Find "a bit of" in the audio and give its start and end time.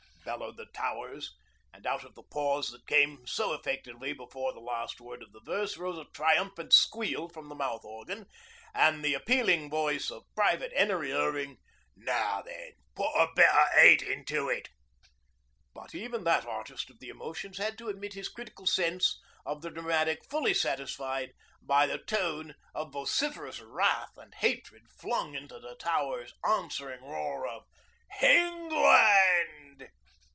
13.13-13.67